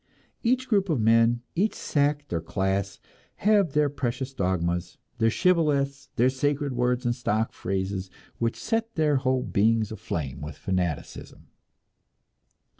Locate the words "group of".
0.67-0.99